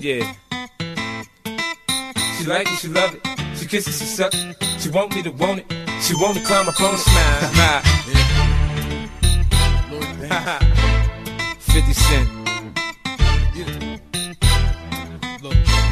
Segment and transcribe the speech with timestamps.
[0.00, 0.32] Yeah.
[2.38, 3.58] She like it, she love it.
[3.58, 4.32] She kiss it, she suck.
[4.78, 6.02] She want me to want it.
[6.02, 6.98] She want to climb up on it.
[6.98, 7.82] Smile.
[7.82, 8.47] 50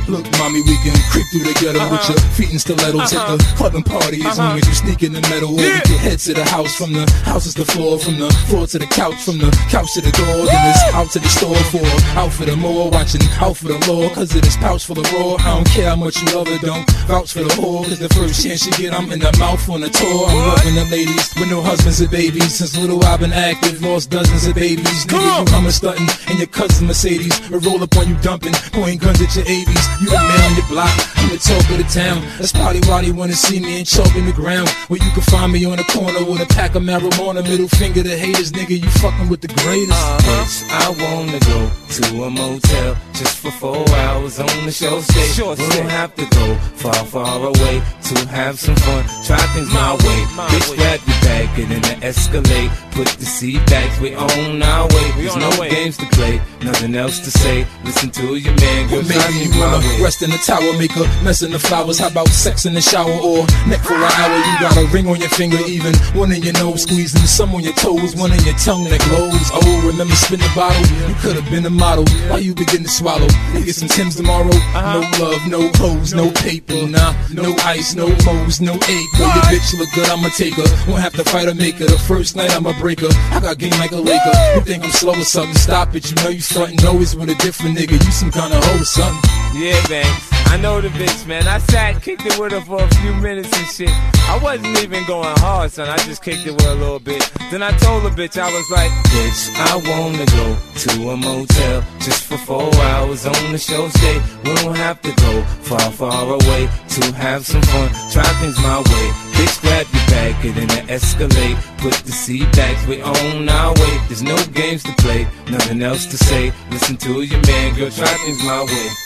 [0.09, 3.43] Look, mommy, we can creep through the ghetto with your feet in stilettos at the
[3.59, 5.51] club and party as long as you sneak in the metal.
[5.51, 8.31] Or we can head to the house, from the house is the floor, from the
[8.47, 10.47] floor to the couch, from the couch to the door.
[10.47, 11.83] Then it's out to the store for
[12.15, 15.11] out for the more, watching out for the law, cause of this pouch full of
[15.11, 15.43] raw.
[15.43, 18.09] I don't care how much you love it, don't vouch for the whore, cause the
[18.15, 20.31] first chance you get, I'm in the mouth on the tour.
[20.31, 22.55] I'm loving the ladies with no husbands or babies.
[22.55, 25.05] Since little I've been active, lost dozens of babies.
[25.07, 27.35] Nigga, you coming stunting and your cousin Mercedes.
[27.51, 29.96] We roll up on you dumping, point guns at your ABs.
[30.01, 32.21] You the man on the block, I'm the talk of the town.
[32.39, 34.69] That's probably why they wanna see me and chalk in the ground.
[34.89, 38.03] Where you can find me on the corner with a pack of marijuana, middle finger
[38.03, 38.77] to haters, nigga.
[38.83, 39.93] You fucking with the greatest.
[39.93, 40.21] Uh-huh.
[40.27, 41.61] Bitch, I wanna go
[41.97, 45.33] to a motel just for four hours on the show stage.
[45.33, 49.03] Sure we don't have to go far, far away to have some fun.
[49.25, 50.19] Try things my way.
[50.37, 50.77] my Bitch, way.
[50.77, 52.71] grab your bag, get in the Escalade.
[52.93, 55.09] Put the seat back, we on our way.
[55.17, 57.67] There's no games to play, nothing else to say.
[57.85, 60.01] Listen to your man, girl, try maybe you my wanna way.
[60.03, 61.99] rest in the tower, make a mess in the flowers.
[61.99, 64.37] How about sex in the shower or neck for an hour?
[64.37, 67.63] You got a ring on your finger, even one in your nose, squeezing some on
[67.63, 69.51] your toes, one in your tongue that glows.
[69.53, 70.81] Oh, remember spin the bottle?
[71.09, 72.05] You could have been a model.
[72.29, 73.29] Why you begin to swallow?
[73.53, 74.49] You get some Tim's tomorrow.
[74.49, 75.01] Uh-huh.
[75.01, 79.11] No love, no hoes, no paper, nah, no ice, no moes, no ache.
[79.17, 80.69] Girl, your bitch look good, I'ma take her.
[80.89, 81.87] Won't have to fight or make her.
[81.87, 83.09] The first night I'm a breaker.
[83.31, 84.33] I got game like a Laker.
[84.55, 85.55] You think I'm slow or something?
[85.55, 86.11] Stop it.
[86.11, 87.93] You know you frontin' always with a different nigga.
[87.93, 89.31] You some kind of hoe or something.
[89.55, 90.36] Yeah, man.
[90.47, 91.47] I know the bitch, man.
[91.47, 93.91] I sat, kicked it with her for a few minutes and shit.
[94.29, 95.89] I wasn't even going hard, son.
[95.89, 97.23] I just kicked it with a little bit.
[97.51, 100.47] Then I told the bitch, I was like, Bitch, I wanna go
[100.85, 104.23] to a motel just for four hours on the show stage.
[104.45, 107.89] We don't have to go far, far away to have some fun.
[108.11, 109.07] Try things my way.
[109.37, 111.57] Bitch, grab your bag, get in the Escalade.
[111.79, 114.01] Put the seat back, we on our way.
[114.09, 116.53] There's no games to play, nothing else to say.
[116.71, 119.06] Listen to your man, girl, try things my way.